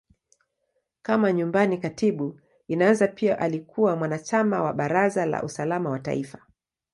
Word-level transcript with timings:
Kama 1.01 1.31
Nyumbani 1.33 1.77
Katibu, 1.77 2.39
Inaweza 2.67 3.07
pia 3.07 3.39
alikuwa 3.39 3.95
mwanachama 3.95 4.63
wa 4.63 4.73
Baraza 4.73 5.25
la 5.25 5.43
Usalama 5.43 5.89
wa 5.89 5.99
Taifa. 5.99 6.45